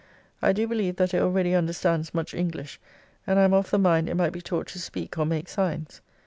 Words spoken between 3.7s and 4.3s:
mind it